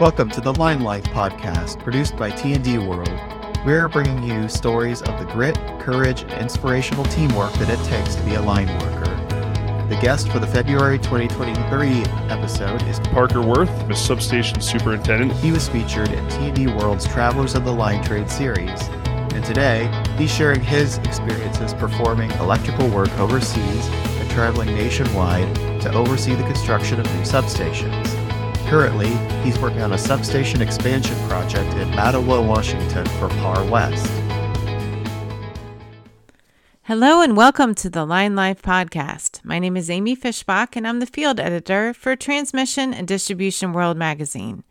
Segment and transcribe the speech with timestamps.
[0.00, 3.20] Welcome to the Line Life podcast, produced by T&D World.
[3.66, 8.22] We're bringing you stories of the grit, courage, and inspirational teamwork that it takes to
[8.22, 9.14] be a line worker.
[9.90, 12.00] The guest for the February 2023
[12.30, 15.32] episode is Parker Worth, a substation superintendent.
[15.32, 18.80] He was featured in T&D World's Travelers of the Line Trade series.
[19.34, 26.34] And today, he's sharing his experiences performing electrical work overseas and traveling nationwide to oversee
[26.34, 28.19] the construction of new substations.
[28.70, 29.08] Currently,
[29.42, 34.08] he's working on a substation expansion project in Mattawa, Washington for Par West.
[36.82, 39.44] Hello and welcome to the Line Life podcast.
[39.44, 43.96] My name is Amy Fischbach and I'm the field editor for Transmission and Distribution World
[43.96, 44.62] magazine.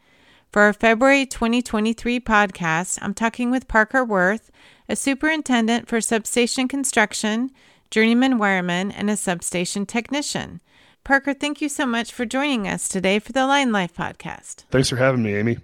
[0.49, 4.49] For our February 2023 podcast, I'm talking with Parker Worth,
[4.87, 7.51] a superintendent for substation construction,
[7.91, 10.61] journeyman wireman, and a substation technician.
[11.03, 14.65] Parker, thank you so much for joining us today for the Line Life podcast.
[14.71, 15.57] Thanks for having me, Amy.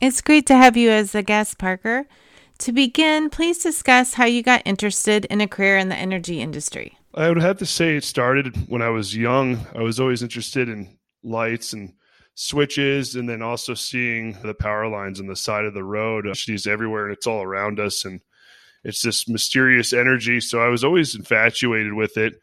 [0.00, 2.06] It's great to have you as a guest, Parker.
[2.58, 6.98] To begin, please discuss how you got interested in a career in the energy industry.
[7.14, 9.66] I would have to say it started when I was young.
[9.74, 11.94] I was always interested in lights and
[12.34, 16.34] switches and then also seeing the power lines on the side of the road.
[16.36, 18.20] She's everywhere and it's all around us and
[18.84, 20.40] it's this mysterious energy.
[20.40, 22.40] So I was always infatuated with it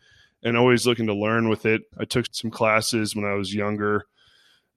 [0.47, 1.81] and always looking to learn with it.
[1.99, 4.05] I took some classes when I was younger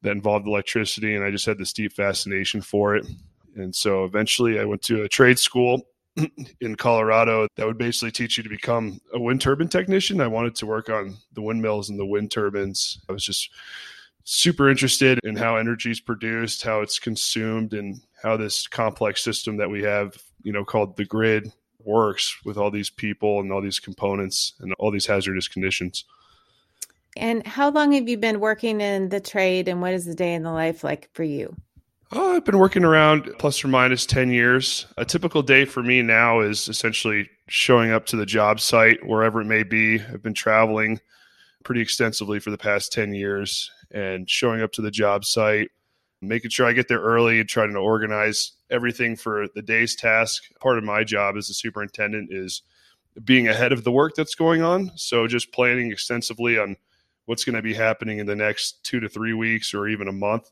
[0.02, 3.06] that involved electricity, and I just had this deep fascination for it.
[3.54, 5.82] And so eventually I went to a trade school
[6.60, 10.20] in Colorado that would basically teach you to become a wind turbine technician.
[10.20, 13.00] I wanted to work on the windmills and the wind turbines.
[13.08, 13.50] I was just
[14.24, 19.56] super interested in how energy is produced, how it's consumed, and how this complex system
[19.58, 21.52] that we have, you know, called the grid
[21.84, 26.04] works with all these people and all these components and all these hazardous conditions.
[27.16, 30.34] And how long have you been working in the trade and what is the day
[30.34, 31.56] in the life like for you?
[32.12, 34.86] Oh, I've been working around plus or minus 10 years.
[34.96, 39.40] A typical day for me now is essentially showing up to the job site wherever
[39.40, 40.00] it may be.
[40.00, 41.00] I've been traveling
[41.64, 45.70] pretty extensively for the past 10 years and showing up to the job site,
[46.22, 50.44] making sure I get there early and trying to organize everything for the day's task.
[50.60, 52.62] Part of my job as a superintendent is
[53.24, 54.92] being ahead of the work that's going on.
[54.96, 56.76] So just planning extensively on
[57.26, 60.12] what's going to be happening in the next two to three weeks or even a
[60.12, 60.50] month.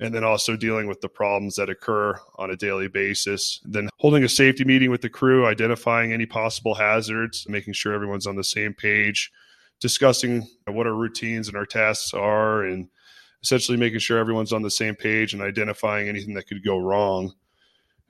[0.00, 3.60] And then also dealing with the problems that occur on a daily basis.
[3.64, 8.26] Then holding a safety meeting with the crew, identifying any possible hazards, making sure everyone's
[8.26, 9.30] on the same page,
[9.78, 12.88] discussing what our routines and our tasks are, and
[13.44, 17.34] essentially making sure everyone's on the same page and identifying anything that could go wrong.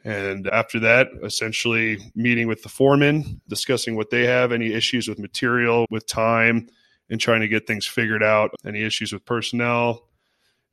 [0.05, 5.19] And after that, essentially meeting with the foreman, discussing what they have, any issues with
[5.19, 6.69] material, with time,
[7.11, 10.06] and trying to get things figured out, any issues with personnel.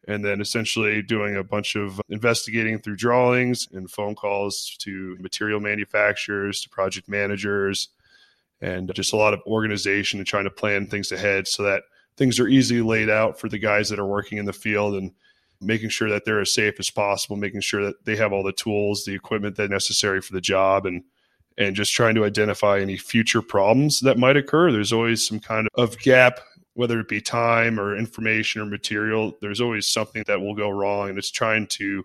[0.07, 5.59] And then essentially doing a bunch of investigating through drawings and phone calls to material
[5.59, 7.89] manufacturers, to project managers,
[8.61, 11.83] and just a lot of organization and trying to plan things ahead so that
[12.21, 15.11] things are easily laid out for the guys that are working in the field and
[15.59, 18.51] making sure that they're as safe as possible, making sure that they have all the
[18.51, 21.03] tools, the equipment that necessary for the job, and
[21.57, 24.71] and just trying to identify any future problems that might occur.
[24.71, 26.39] There's always some kind of gap,
[26.75, 29.35] whether it be time or information or material.
[29.41, 32.03] There's always something that will go wrong, and it's trying to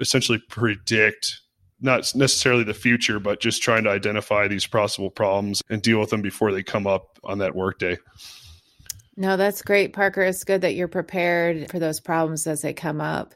[0.00, 1.42] essentially predict
[1.82, 6.08] not necessarily the future, but just trying to identify these possible problems and deal with
[6.08, 7.98] them before they come up on that workday.
[9.16, 10.22] No, that's great, Parker.
[10.22, 13.34] It's good that you're prepared for those problems as they come up.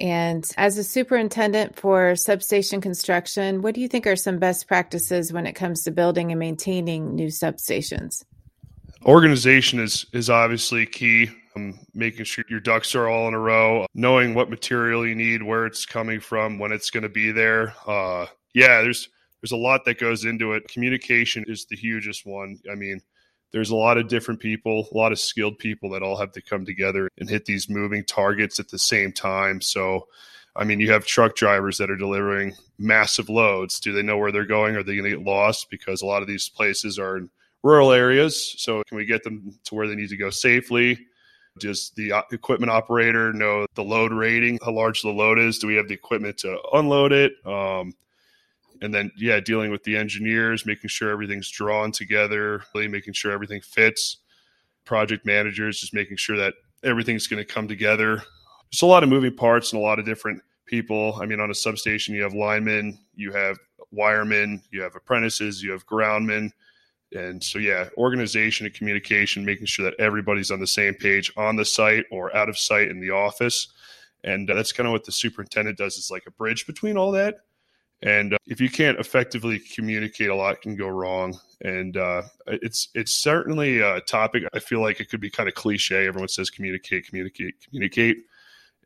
[0.00, 5.32] And as a superintendent for substation construction, what do you think are some best practices
[5.32, 8.24] when it comes to building and maintaining new substations?
[9.04, 11.30] Organization is is obviously key.
[11.56, 15.42] Um, making sure your ducks are all in a row, knowing what material you need,
[15.42, 17.74] where it's coming from, when it's going to be there.
[17.86, 19.08] Uh, yeah, there's
[19.40, 20.68] there's a lot that goes into it.
[20.68, 22.58] Communication is the hugest one.
[22.70, 23.00] I mean,
[23.52, 26.42] there's a lot of different people, a lot of skilled people that all have to
[26.42, 29.60] come together and hit these moving targets at the same time.
[29.60, 30.06] So,
[30.54, 33.80] I mean, you have truck drivers that are delivering massive loads.
[33.80, 34.76] Do they know where they're going?
[34.76, 35.70] Are they going to get lost?
[35.70, 37.30] Because a lot of these places are in
[37.62, 38.54] rural areas.
[38.58, 40.98] So, can we get them to where they need to go safely?
[41.58, 45.58] Does the equipment operator know the load rating, how large the load is?
[45.58, 47.32] Do we have the equipment to unload it?
[47.44, 47.94] Um,
[48.82, 53.32] and then yeah dealing with the engineers making sure everything's drawn together really making sure
[53.32, 54.18] everything fits.
[54.84, 58.22] Project managers just making sure that everything's going to come together.
[58.70, 61.18] There's a lot of moving parts and a lot of different people.
[61.20, 63.58] I mean on a substation you have linemen you have
[63.90, 66.52] wiremen you have apprentices you have groundmen.
[67.14, 71.56] And so yeah organization and communication making sure that everybody's on the same page on
[71.56, 73.68] the site or out of sight in the office.
[74.24, 75.96] And uh, that's kind of what the superintendent does.
[75.96, 77.36] Is like a bridge between all that.
[78.02, 81.38] And uh, if you can't effectively communicate, a lot can go wrong.
[81.62, 84.44] And uh, it's it's certainly a topic.
[84.54, 86.06] I feel like it could be kind of cliche.
[86.06, 88.18] Everyone says communicate, communicate, communicate.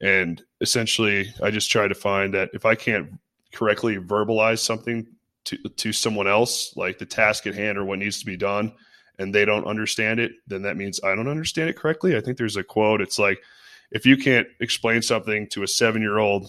[0.01, 3.21] And essentially, I just try to find that if I can't
[3.53, 5.07] correctly verbalize something
[5.45, 8.73] to, to someone else, like the task at hand or what needs to be done,
[9.19, 12.17] and they don't understand it, then that means I don't understand it correctly.
[12.17, 13.01] I think there's a quote.
[13.01, 13.41] It's like,
[13.91, 16.49] if you can't explain something to a seven year old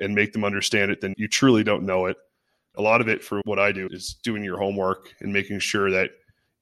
[0.00, 2.16] and make them understand it, then you truly don't know it.
[2.76, 5.90] A lot of it for what I do is doing your homework and making sure
[5.90, 6.10] that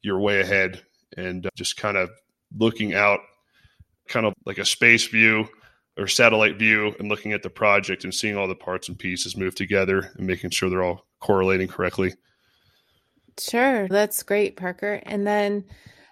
[0.03, 0.83] you're way ahead
[1.17, 2.11] and uh, just kind of
[2.57, 3.21] looking out,
[4.09, 5.49] kind of like a space view
[5.99, 9.37] or satellite view, and looking at the project and seeing all the parts and pieces
[9.37, 12.15] move together and making sure they're all correlating correctly.
[13.39, 13.87] Sure.
[13.89, 15.01] That's great, Parker.
[15.05, 15.65] And then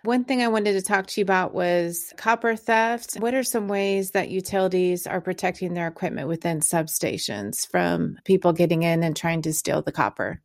[0.05, 3.17] one thing I wanted to talk to you about was copper theft.
[3.19, 8.83] What are some ways that utilities are protecting their equipment within substations from people getting
[8.83, 10.41] in and trying to steal the copper?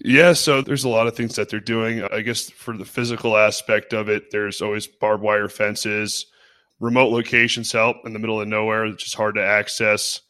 [0.00, 2.02] Yeah, so there's a lot of things that they're doing.
[2.04, 6.26] I guess for the physical aspect of it, there's always barbed wire fences,
[6.78, 10.20] remote locations help in the middle of nowhere, which is hard to access.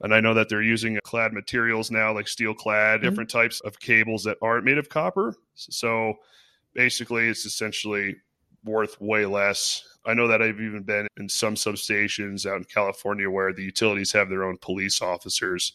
[0.00, 3.08] And I know that they're using clad materials now, like steel clad, mm-hmm.
[3.08, 5.36] different types of cables that aren't made of copper.
[5.54, 6.14] So
[6.74, 8.16] basically, it's essentially
[8.64, 9.82] worth way less.
[10.06, 14.12] I know that I've even been in some substations out in California where the utilities
[14.12, 15.72] have their own police officers,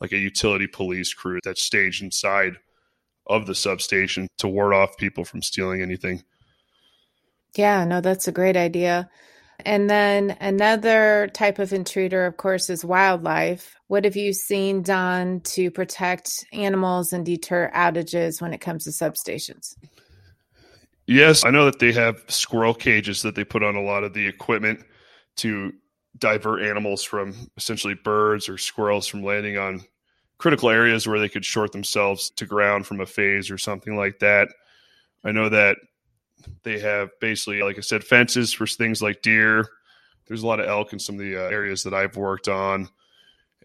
[0.00, 2.56] like a utility police crew that's staged inside
[3.26, 6.22] of the substation to ward off people from stealing anything.
[7.54, 9.10] Yeah, no, that's a great idea.
[9.64, 13.74] And then another type of intruder, of course, is wildlife.
[13.88, 18.90] What have you seen done to protect animals and deter outages when it comes to
[18.90, 19.74] substations?
[21.08, 24.12] Yes, I know that they have squirrel cages that they put on a lot of
[24.12, 24.84] the equipment
[25.36, 25.72] to
[26.18, 29.82] divert animals from essentially birds or squirrels from landing on
[30.36, 34.18] critical areas where they could short themselves to ground from a phase or something like
[34.18, 34.48] that.
[35.24, 35.78] I know that
[36.62, 39.66] they have basically, like I said, fences for things like deer.
[40.26, 42.86] There's a lot of elk in some of the uh, areas that I've worked on.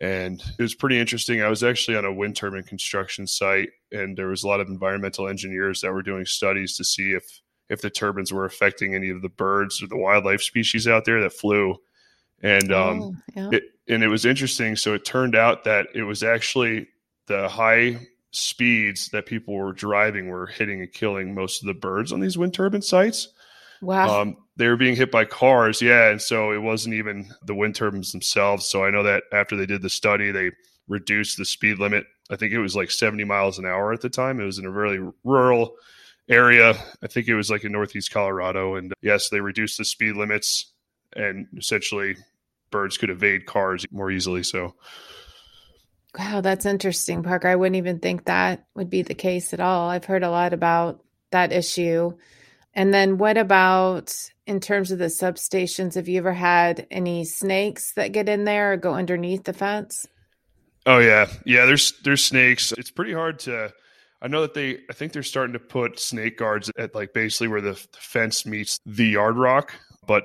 [0.04, 1.42] And it was pretty interesting.
[1.42, 4.68] I was actually on a wind turbine construction site, and there was a lot of
[4.68, 7.24] environmental engineers that were doing studies to see if
[7.70, 11.22] if the turbines were affecting any of the birds or the wildlife species out there
[11.22, 11.78] that flew.
[12.42, 13.50] And um, oh, yeah.
[13.54, 14.76] it, and it was interesting.
[14.76, 16.90] So it turned out that it was actually
[17.28, 22.12] the high speeds that people were driving were hitting and killing most of the birds
[22.12, 23.30] on these wind turbine sites.
[23.82, 24.22] Wow.
[24.22, 25.82] Um, they were being hit by cars.
[25.82, 26.10] Yeah.
[26.10, 28.68] And so it wasn't even the wind turbines themselves.
[28.68, 30.52] So I know that after they did the study, they
[30.88, 32.06] reduced the speed limit.
[32.30, 34.40] I think it was like 70 miles an hour at the time.
[34.40, 35.76] It was in a really rural
[36.30, 36.76] area.
[37.02, 38.76] I think it was like in Northeast Colorado.
[38.76, 40.72] And uh, yes, they reduced the speed limits
[41.16, 42.16] and essentially
[42.72, 44.44] birds could evade cars more easily.
[44.44, 44.76] So,
[46.18, 47.48] Wow, that's interesting, Parker.
[47.48, 49.90] I wouldn't even think that would be the case at all.
[49.90, 52.12] I've heard a lot about that issue.
[52.76, 54.14] And then what about
[54.48, 55.96] in terms of the substations?
[55.96, 60.08] Have you ever had any snakes that get in there or go underneath the fence?
[60.86, 61.28] Oh yeah.
[61.46, 62.74] Yeah, there's there's snakes.
[62.74, 63.74] It's pretty hard to
[64.22, 67.50] I know that they I think they're starting to put snake guards at like basically
[67.50, 69.74] where the, fence meets the yard rock,
[70.08, 70.24] but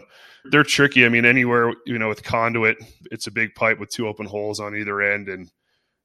[0.50, 1.04] they're tricky.
[1.04, 2.78] I mean, anywhere, you know, with conduit,
[3.10, 5.50] it's a big pipe with two open holes on either end and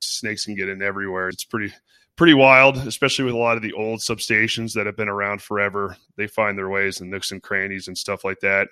[0.02, 1.30] snakes can get in everywhere.
[1.30, 1.74] It's pretty
[2.16, 5.98] pretty wild, especially with a lot of the old substations that have been around forever.
[6.16, 8.68] They find their ways in nooks and crannies and stuff like that,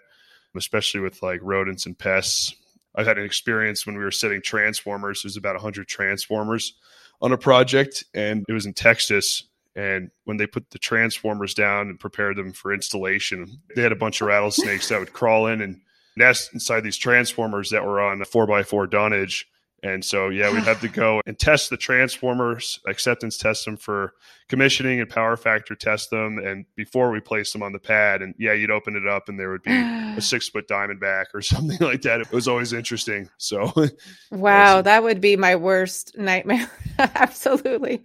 [0.56, 2.56] especially with like rodents and pests.
[2.96, 5.24] I've had an experience when we were setting transformers.
[5.24, 6.74] There's about 100 transformers
[7.22, 9.44] on a project, and it was in Texas.
[9.76, 13.98] And when they put the transformers down and prepared them for installation, they had a
[13.98, 15.80] bunch of rattlesnakes that would crawl in and
[16.18, 19.48] nest inside these transformers that were on a four by four dunnage
[19.84, 24.14] and so, yeah, we'd have to go and test the transformers, acceptance test them for
[24.48, 26.38] commissioning and power factor test them.
[26.38, 29.40] And before we place them on the pad, and yeah, you'd open it up and
[29.40, 32.22] there would be a six foot diamondback or something like that.
[32.22, 33.30] It was always interesting.
[33.38, 33.74] So,
[34.32, 36.70] wow, that would be my worst nightmare.
[37.00, 38.04] Absolutely.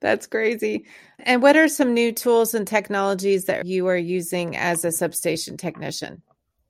[0.00, 0.86] That's crazy.
[1.18, 5.56] And what are some new tools and technologies that you are using as a substation
[5.56, 6.22] technician?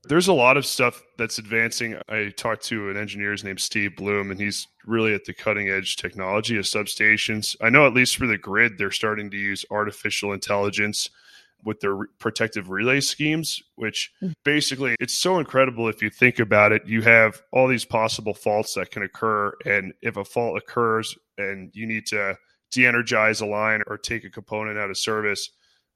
[0.09, 1.99] There's a lot of stuff that's advancing.
[2.09, 5.97] I talked to an engineer named Steve Bloom, and he's really at the cutting edge
[5.97, 7.57] technology of substations.
[7.61, 11.11] I know, at least for the grid, they're starting to use artificial intelligence
[11.65, 14.31] with their protective relay schemes, which hmm.
[14.45, 16.87] basically it's so incredible if you think about it.
[16.87, 19.53] You have all these possible faults that can occur.
[19.65, 22.37] And if a fault occurs and you need to
[22.71, 25.51] de energize a line or take a component out of service,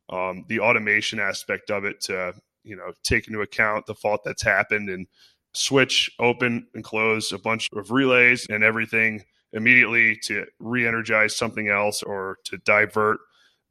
[0.08, 4.42] um, the automation aspect of it to you know take into account the fault that's
[4.42, 5.06] happened and
[5.52, 12.02] switch open and close a bunch of relays and everything immediately to re-energize something else
[12.02, 13.18] or to divert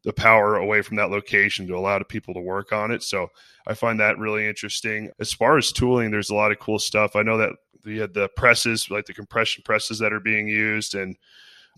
[0.03, 3.03] the power away from that location to allow the people to work on it.
[3.03, 3.27] So
[3.67, 5.11] I find that really interesting.
[5.19, 7.15] As far as tooling, there's a lot of cool stuff.
[7.15, 7.51] I know that
[7.85, 10.95] we had uh, the presses, like the compression presses that are being used.
[10.95, 11.17] And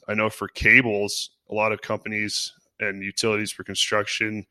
[0.07, 4.45] I know for cables, a lot of companies and utilities for construction,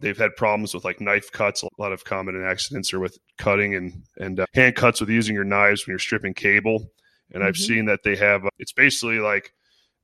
[0.00, 1.62] they've had problems with like knife cuts.
[1.62, 5.34] A lot of common accidents are with cutting and, and uh, hand cuts with using
[5.34, 6.90] your knives when you're stripping cable.
[7.32, 7.48] And mm-hmm.
[7.48, 9.52] I've seen that they have, uh, it's basically like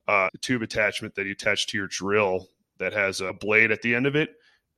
[0.07, 2.47] uh, a tube attachment that you attach to your drill
[2.79, 4.31] that has a blade at the end of it.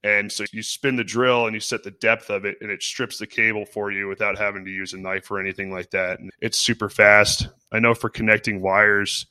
[0.04, 2.84] And so you spin the drill and you set the depth of it, and it
[2.84, 6.20] strips the cable for you without having to use a knife or anything like that.
[6.20, 7.48] And it's super fast.
[7.72, 9.26] I know for connecting wires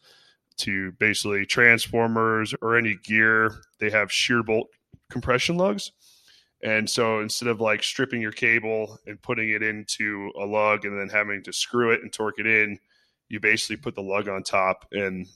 [0.59, 4.69] to basically transformers or any gear, they have shear bolt
[5.13, 5.93] compression lugs.
[6.63, 10.99] And so instead of like stripping your cable and putting it into a lug and
[10.99, 12.79] then having to screw it and torque it in,
[13.29, 15.27] you basically put the lug on top and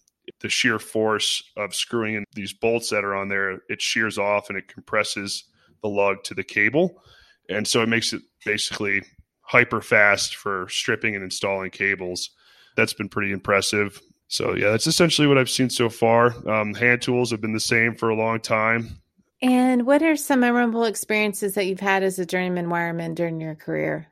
[0.41, 4.49] the sheer force of screwing in these bolts that are on there, it shears off
[4.49, 5.45] and it compresses
[5.83, 7.03] the lug to the cable.
[7.49, 9.03] And so it makes it basically
[9.41, 12.31] hyper fast for stripping and installing cables.
[12.77, 14.01] That's been pretty impressive.
[14.29, 16.35] So, yeah, that's essentially what I've seen so far.
[16.49, 19.01] Um, hand tools have been the same for a long time.
[19.43, 23.55] And what are some memorable experiences that you've had as a journeyman wireman during your
[23.55, 24.09] career?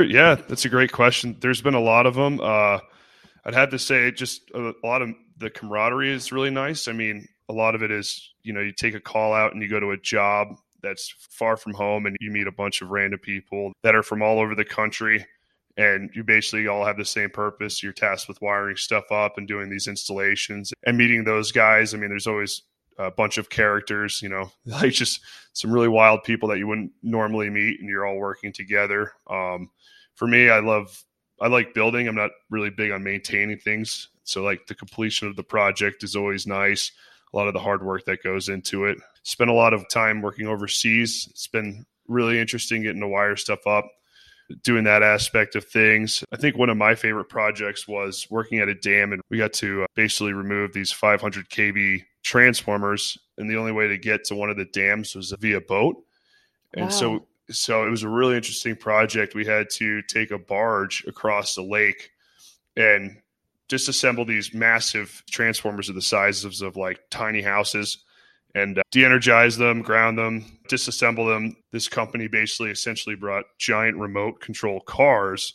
[0.00, 1.36] Yeah, that's a great question.
[1.40, 2.40] There's been a lot of them.
[2.40, 2.78] Uh,
[3.44, 6.88] I'd have to say just a, a lot of the camaraderie is really nice.
[6.88, 9.62] I mean, a lot of it is, you know, you take a call out and
[9.62, 12.90] you go to a job that's far from home and you meet a bunch of
[12.90, 15.24] random people that are from all over the country
[15.76, 17.82] and you basically all have the same purpose.
[17.82, 21.92] You're tasked with wiring stuff up and doing these installations and meeting those guys.
[21.92, 22.62] I mean, there's always
[22.98, 25.20] a bunch of characters, you know, like just
[25.52, 29.12] some really wild people that you wouldn't normally meet and you're all working together.
[29.28, 29.70] Um,
[30.14, 31.04] for me, I love
[31.40, 32.08] I like building.
[32.08, 34.08] I'm not really big on maintaining things.
[34.24, 36.92] So like the completion of the project is always nice.
[37.32, 38.98] A lot of the hard work that goes into it.
[39.22, 41.26] Spent a lot of time working overseas.
[41.30, 43.86] It's been really interesting getting to wire stuff up,
[44.62, 46.24] doing that aspect of things.
[46.32, 49.52] I think one of my favorite projects was working at a dam and we got
[49.54, 54.34] to uh, basically remove these 500 kV transformers and the only way to get to
[54.34, 55.96] one of the dams was via boat.
[56.74, 56.90] And wow.
[56.90, 59.36] so so it was a really interesting project.
[59.36, 62.10] We had to take a barge across the lake
[62.76, 63.18] and
[63.68, 67.98] disassemble these massive transformers of the sizes of like tiny houses
[68.56, 71.56] and uh, de-energize them, ground them, disassemble them.
[71.70, 75.54] This company basically essentially brought giant remote control cars.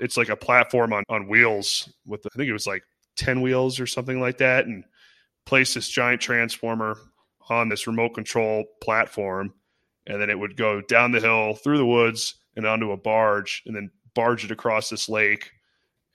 [0.00, 2.84] It's like a platform on, on wheels with I think it was like
[3.16, 4.84] 10 wheels or something like that and
[5.46, 6.98] place this giant transformer
[7.48, 9.54] on this remote control platform
[10.06, 13.62] and then it would go down the hill through the woods and onto a barge
[13.66, 15.50] and then barge it across this lake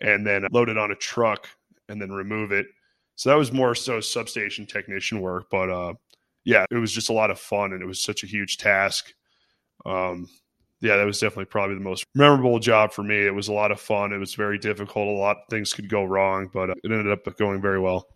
[0.01, 1.47] and then load it on a truck
[1.87, 2.65] and then remove it.
[3.15, 5.93] So that was more so substation technician work but uh
[6.43, 9.13] yeah it was just a lot of fun and it was such a huge task.
[9.85, 10.27] Um
[10.81, 13.15] yeah that was definitely probably the most memorable job for me.
[13.15, 14.11] It was a lot of fun.
[14.11, 15.07] It was very difficult.
[15.07, 18.07] A lot of things could go wrong but it ended up going very well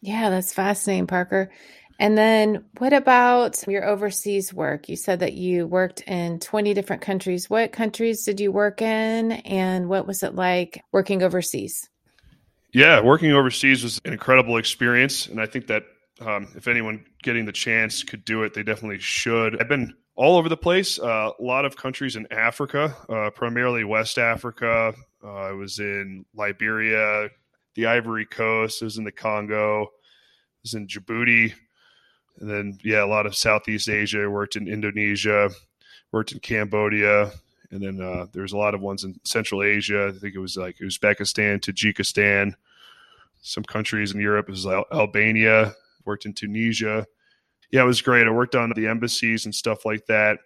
[0.00, 1.50] yeah that's fascinating parker
[1.98, 4.88] and then what about your overseas work?
[4.88, 7.50] You said that you worked in 20 different countries.
[7.50, 11.88] What countries did you work in and what was it like working overseas?
[12.72, 15.26] Yeah, working overseas was an incredible experience.
[15.26, 15.84] And I think that
[16.20, 19.60] um, if anyone getting the chance could do it, they definitely should.
[19.60, 23.84] I've been all over the place, uh, a lot of countries in Africa, uh, primarily
[23.84, 24.94] West Africa.
[25.22, 27.28] Uh, I was in Liberia,
[27.78, 29.86] the Ivory Coast, I was in the Congo, I
[30.64, 31.54] was in Djibouti,
[32.40, 34.28] and then yeah, a lot of Southeast Asia.
[34.28, 35.48] Worked in Indonesia,
[36.10, 37.30] worked in Cambodia,
[37.70, 40.08] and then uh, there's a lot of ones in Central Asia.
[40.08, 42.52] I think it was like Uzbekistan, Tajikistan,
[43.42, 44.48] some countries in Europe.
[44.48, 45.72] It was like Albania.
[46.04, 47.06] Worked in Tunisia.
[47.70, 48.26] Yeah, it was great.
[48.26, 50.38] I worked on the embassies and stuff like that,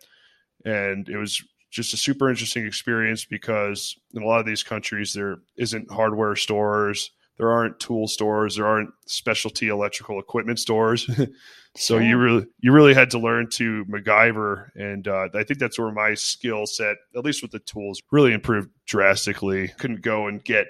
[0.66, 5.14] and it was just a super interesting experience because in a lot of these countries
[5.14, 7.10] there isn't hardware stores
[7.42, 11.10] there aren't tool stores there aren't specialty electrical equipment stores
[11.74, 12.02] so sure.
[12.02, 15.90] you really you really had to learn to MacGyver, and uh, I think that's where
[15.90, 19.68] my skill set, at least with the tools, really improved drastically.
[19.78, 20.66] Couldn't go and get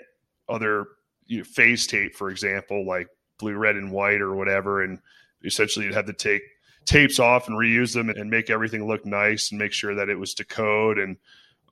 [0.48, 0.86] other
[1.26, 5.00] you know, phase tape, for example, like blue, red, and white or whatever, and
[5.44, 6.42] essentially you'd have to take
[6.84, 10.18] tapes off and reuse them and make everything look nice and make sure that it
[10.18, 11.16] was to code and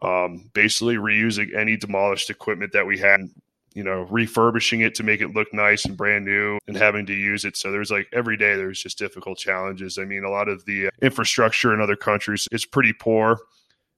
[0.02, 3.28] um, basically reusing any demolished equipment that we had
[3.75, 7.15] you know, refurbishing it to make it look nice and brand new and having to
[7.15, 7.57] use it.
[7.57, 9.99] So there's like every day there's just difficult challenges.
[9.99, 13.39] I mean, a lot of the uh, infrastructure in other countries is pretty poor.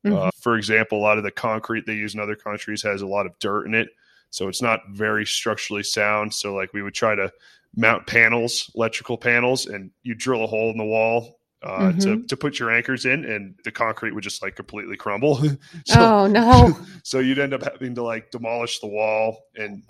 [0.05, 0.17] Mm-hmm.
[0.17, 3.07] Uh, for example, a lot of the concrete they use in other countries has a
[3.07, 3.89] lot of dirt in it.
[4.31, 6.33] So it's not very structurally sound.
[6.33, 7.31] So, like, we would try to
[7.77, 11.99] mount panels, electrical panels, and you drill a hole in the wall uh, mm-hmm.
[11.99, 15.37] to, to put your anchors in, and the concrete would just like completely crumble.
[15.85, 16.77] so, oh no!
[17.05, 19.83] So you'd end up having to like demolish the wall and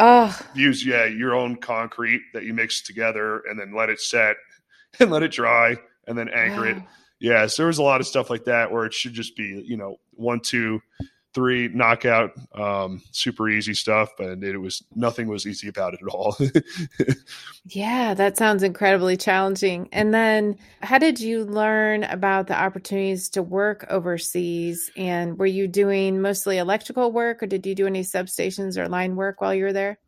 [0.54, 4.36] use yeah your own concrete that you mix together, and then let it set
[5.00, 5.76] and let it dry,
[6.06, 6.76] and then anchor it.
[7.20, 9.64] Yeah, so there was a lot of stuff like that where it should just be
[9.66, 10.80] you know one two
[11.34, 16.08] three knockout, um, super easy stuff, and it was nothing was easy about it at
[16.08, 16.36] all.
[17.66, 19.88] yeah, that sounds incredibly challenging.
[19.92, 24.90] And then, how did you learn about the opportunities to work overseas?
[24.96, 29.16] And were you doing mostly electrical work, or did you do any substations or line
[29.16, 29.98] work while you were there?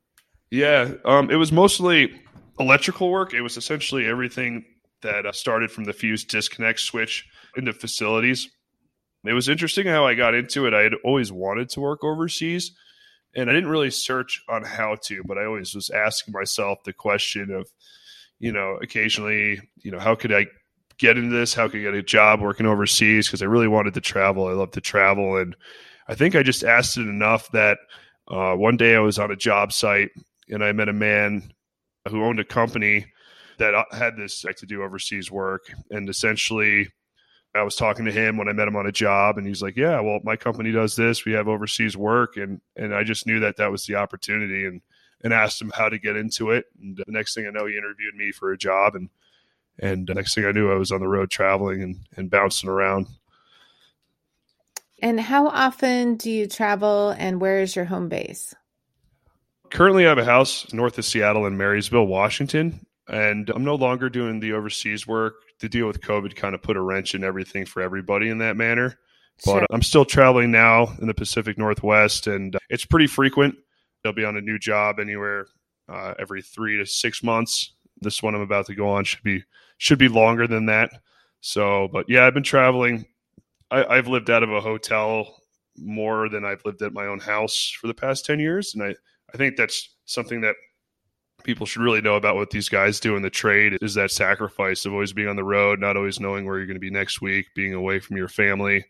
[0.50, 2.20] Yeah, um, it was mostly
[2.60, 3.34] electrical work.
[3.34, 4.64] It was essentially everything
[5.02, 7.26] that uh, started from the fuse disconnect switch
[7.56, 8.50] into facilities
[9.24, 10.74] it was interesting how I got into it.
[10.74, 12.72] I had always wanted to work overseas,
[13.34, 16.92] and I didn't really search on how to, but I always was asking myself the
[16.92, 17.68] question of,
[18.38, 20.46] you know, occasionally, you know, how could I
[20.98, 21.54] get into this?
[21.54, 23.26] How could I get a job working overseas?
[23.26, 24.46] Because I really wanted to travel.
[24.46, 25.56] I love to travel, and
[26.08, 27.78] I think I just asked it enough that
[28.28, 30.10] uh, one day I was on a job site
[30.48, 31.52] and I met a man
[32.08, 33.06] who owned a company
[33.58, 36.88] that uh, had this like to do overseas work, and essentially
[37.54, 39.76] I was talking to him when I met him on a job, and he's like,
[39.76, 41.24] "Yeah, well, my company does this.
[41.24, 44.80] We have overseas work," and and I just knew that that was the opportunity, and
[45.22, 46.66] and asked him how to get into it.
[46.80, 49.08] And the next thing I know, he interviewed me for a job, and
[49.78, 52.68] and the next thing I knew, I was on the road traveling and and bouncing
[52.68, 53.06] around.
[55.00, 58.54] And how often do you travel, and where is your home base?
[59.70, 64.08] Currently, I have a house north of Seattle in Marysville, Washington, and I'm no longer
[64.08, 67.64] doing the overseas work the deal with COVID kind of put a wrench in everything
[67.64, 68.98] for everybody in that manner.
[69.44, 69.66] But sure.
[69.70, 73.56] I'm still traveling now in the Pacific Northwest, and uh, it's pretty frequent.
[74.04, 75.46] I'll be on a new job anywhere
[75.88, 77.72] uh, every three to six months.
[78.00, 79.42] This one I'm about to go on should be
[79.78, 80.90] should be longer than that.
[81.40, 83.06] So, but yeah, I've been traveling.
[83.70, 85.40] I, I've lived out of a hotel
[85.76, 88.94] more than I've lived at my own house for the past ten years, and I
[89.32, 90.56] I think that's something that
[91.44, 94.84] people should really know about what these guys do in the trade is that sacrifice
[94.84, 97.20] of always being on the road, not always knowing where you're going to be next
[97.20, 98.84] week, being away from your family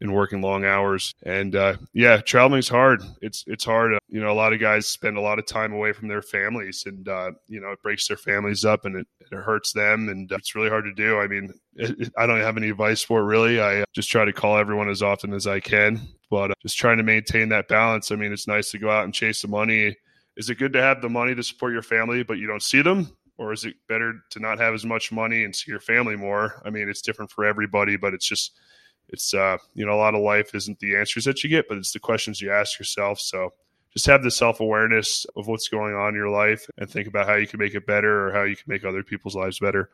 [0.00, 1.14] and working long hours.
[1.24, 3.02] And uh, yeah, traveling's hard.
[3.20, 3.94] It's it's hard.
[3.94, 6.22] Uh, you know, a lot of guys spend a lot of time away from their
[6.22, 10.08] families, and uh, you know, it breaks their families up, and it, it hurts them,
[10.08, 11.18] and uh, it's really hard to do.
[11.18, 13.60] I mean, it, it, I don't have any advice for it really.
[13.60, 16.78] I uh, just try to call everyone as often as I can, but uh, just
[16.78, 18.10] trying to maintain that balance.
[18.10, 19.96] I mean, it's nice to go out and chase the money
[20.40, 22.80] is it good to have the money to support your family, but you don't see
[22.80, 23.14] them?
[23.36, 26.62] Or is it better to not have as much money and see your family more?
[26.64, 28.58] I mean, it's different for everybody, but it's just,
[29.10, 31.76] it's, uh, you know, a lot of life isn't the answers that you get, but
[31.76, 33.20] it's the questions you ask yourself.
[33.20, 33.52] So
[33.92, 37.26] just have the self awareness of what's going on in your life and think about
[37.26, 39.90] how you can make it better or how you can make other people's lives better.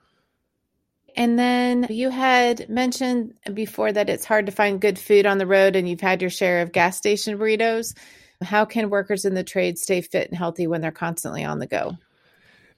[1.17, 5.47] And then you had mentioned before that it's hard to find good food on the
[5.47, 7.95] road and you've had your share of gas station burritos.
[8.43, 11.67] How can workers in the trade stay fit and healthy when they're constantly on the
[11.67, 11.97] go?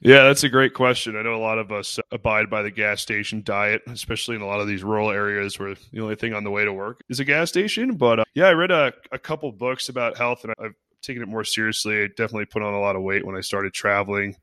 [0.01, 1.17] Yeah, that's a great question.
[1.17, 4.47] I know a lot of us abide by the gas station diet, especially in a
[4.47, 7.19] lot of these rural areas where the only thing on the way to work is
[7.19, 7.95] a gas station.
[7.95, 11.27] But uh, yeah, I read a, a couple books about health and I've taken it
[11.27, 12.03] more seriously.
[12.03, 14.37] I definitely put on a lot of weight when I started traveling.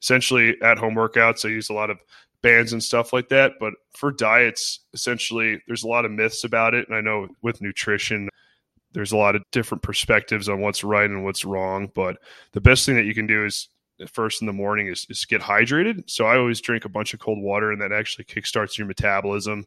[0.00, 1.98] Essentially, at home workouts, I use a lot of
[2.40, 3.52] bands and stuff like that.
[3.60, 6.88] But for diets, essentially, there's a lot of myths about it.
[6.88, 8.30] And I know with nutrition,
[8.94, 11.90] there's a lot of different perspectives on what's right and what's wrong.
[11.94, 12.16] But
[12.52, 13.68] the best thing that you can do is
[14.10, 16.08] first in the morning is, is get hydrated.
[16.08, 19.66] So I always drink a bunch of cold water, and that actually kickstarts your metabolism.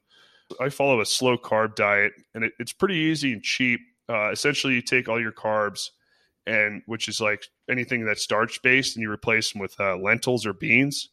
[0.61, 3.81] I follow a slow carb diet, and it, it's pretty easy and cheap.
[4.09, 5.89] Uh, essentially, you take all your carbs,
[6.45, 10.45] and which is like anything that's starch based, and you replace them with uh, lentils
[10.45, 11.09] or beans.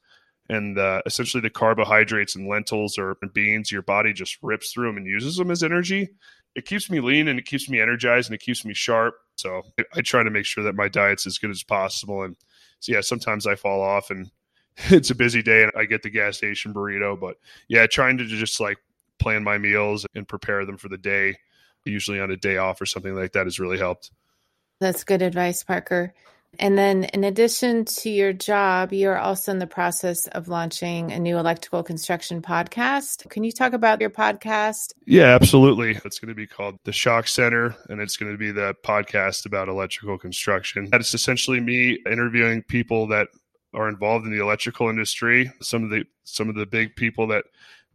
[0.48, 4.98] And uh, essentially, the carbohydrates and lentils or beans, your body just rips through them
[4.98, 6.10] and uses them as energy
[6.54, 9.16] it keeps me lean and it keeps me energized and it keeps me sharp.
[9.36, 9.62] So
[9.94, 12.22] I try to make sure that my diet's as good as possible.
[12.22, 12.36] And
[12.80, 14.30] so, yeah, sometimes I fall off and
[14.76, 17.18] it's a busy day and I get the gas station burrito.
[17.18, 17.38] But
[17.68, 18.78] yeah, trying to just like
[19.18, 21.36] plan my meals and prepare them for the day,
[21.84, 24.10] usually on a day off or something like that, has really helped.
[24.80, 26.14] That's good advice, Parker.
[26.58, 31.18] And then, in addition to your job, you're also in the process of launching a
[31.18, 33.28] new electrical construction podcast.
[33.30, 34.92] Can you talk about your podcast?
[35.06, 35.98] Yeah, absolutely.
[36.04, 39.46] It's going to be called The Shock Center, and it's going to be the podcast
[39.46, 40.88] about electrical construction.
[40.90, 43.28] That is essentially me interviewing people that
[43.74, 45.52] are involved in the electrical industry.
[45.60, 47.44] Some of the some of the big people that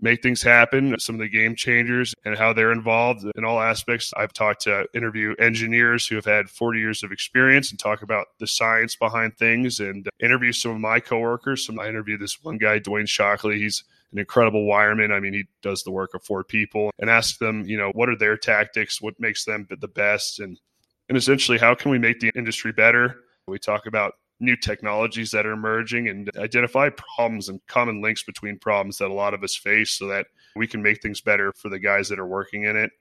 [0.02, 4.14] make things happen, some of the game changers and how they're involved in all aspects.
[4.16, 8.28] I've talked to interview engineers who have had 40 years of experience and talk about
[8.40, 11.66] the science behind things and interview some of my coworkers.
[11.66, 13.60] So I interviewed this one guy, Dwayne Shockley.
[13.60, 15.12] He's an incredible wireman.
[15.12, 18.10] I mean, he does the work of four people and ask them, you know, what
[18.10, 19.02] are their tactics?
[19.02, 20.40] What makes them the best?
[20.40, 20.60] And,
[21.08, 23.18] and essentially, how can we make the industry better?
[23.48, 28.58] We talk about new technologies that are emerging and identify problems and common links between
[28.58, 31.70] problems that a lot of us face so that we can make things better for
[31.70, 32.92] the guys that are working in it.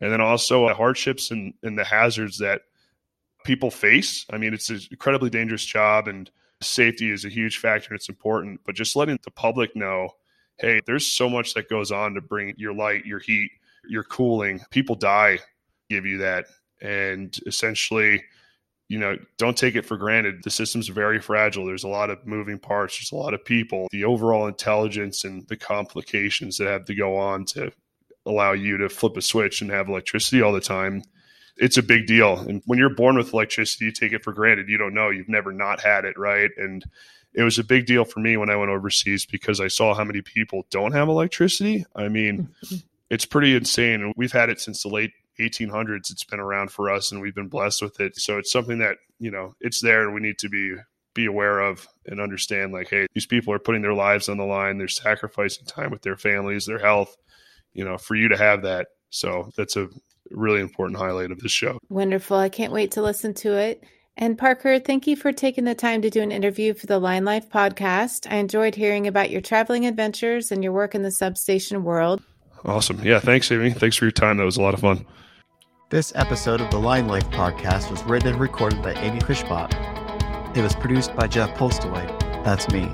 [0.00, 2.62] And then also the hardships and, and the hazards that
[3.44, 4.26] people face.
[4.30, 8.60] I mean, it's an incredibly dangerous job and safety is a huge factor it's important,
[8.64, 10.10] but just letting the public know,
[10.58, 13.50] hey, there's so much that goes on to bring your light, your heat,
[13.88, 14.60] your cooling.
[14.70, 15.38] People die,
[15.90, 16.46] give you that.
[16.80, 18.22] And essentially,
[18.88, 20.42] you know, don't take it for granted.
[20.42, 21.64] The system's very fragile.
[21.64, 22.98] There's a lot of moving parts.
[22.98, 23.88] There's a lot of people.
[23.90, 27.72] The overall intelligence and the complications that have to go on to
[28.26, 31.02] allow you to flip a switch and have electricity all the time.
[31.56, 32.38] It's a big deal.
[32.38, 34.68] And when you're born with electricity, you take it for granted.
[34.68, 35.10] You don't know.
[35.10, 36.50] You've never not had it, right?
[36.56, 36.84] And
[37.34, 40.04] it was a big deal for me when I went overseas because I saw how
[40.04, 41.84] many people don't have electricity.
[41.96, 42.48] I mean,
[43.10, 44.02] it's pretty insane.
[44.02, 47.34] And we've had it since the late 1800s it's been around for us and we've
[47.34, 50.38] been blessed with it so it's something that you know it's there and we need
[50.38, 50.74] to be
[51.14, 54.44] be aware of and understand like hey these people are putting their lives on the
[54.44, 57.16] line they're sacrificing time with their families their health
[57.72, 59.88] you know for you to have that so that's a
[60.30, 63.82] really important highlight of this show wonderful i can't wait to listen to it
[64.16, 67.24] and Parker, thank you for taking the time to do an interview for the Line
[67.24, 68.30] Life podcast.
[68.30, 72.22] I enjoyed hearing about your traveling adventures and your work in the substation world.
[72.64, 73.02] Awesome.
[73.02, 73.70] Yeah, thanks, Amy.
[73.70, 74.36] Thanks for your time.
[74.36, 75.06] That was a lot of fun.
[75.92, 80.56] This episode of the Line Life podcast was written and recorded by Amy Fischbach.
[80.56, 82.08] It was produced by Jeff Polstoway.
[82.42, 82.90] That's me.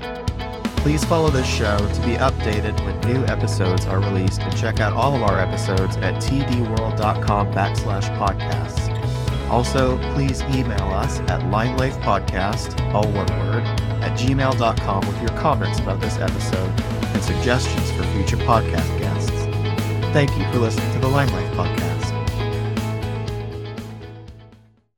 [0.83, 4.91] Please follow this show to be updated when new episodes are released and check out
[4.91, 8.89] all of our episodes at tdworld.com backslash podcasts.
[9.49, 13.63] Also, please email us at linelifepodcast, all one word,
[14.03, 19.31] at gmail.com with your comments about this episode and suggestions for future podcast guests.
[20.11, 21.88] Thank you for listening to the Line Life podcast.